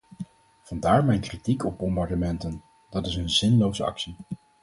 Vandaar 0.63 1.05
mijn 1.05 1.19
kritiek 1.19 1.65
op 1.65 1.77
bombardementen- 1.77 2.61
dat 2.89 3.05
is 3.07 3.15
een 3.15 3.29
zinloze 3.29 3.83
actie. 3.85 4.15